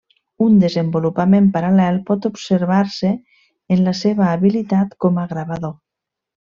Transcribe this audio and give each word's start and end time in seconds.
Un 0.43 0.53
desenvolupament 0.61 1.49
paral·lel 1.57 1.99
pot 2.09 2.25
observar-se 2.31 3.13
en 3.77 3.87
la 3.91 3.97
seva 4.03 4.33
habilitat 4.33 5.01
com 5.07 5.25
a 5.27 5.31
gravador. 5.37 5.79